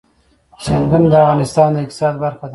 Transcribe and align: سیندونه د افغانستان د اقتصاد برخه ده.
سیندونه 0.65 1.07
د 1.09 1.13
افغانستان 1.23 1.69
د 1.73 1.77
اقتصاد 1.83 2.13
برخه 2.23 2.45
ده. 2.47 2.49